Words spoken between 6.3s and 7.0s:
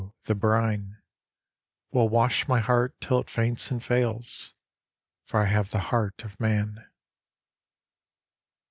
man.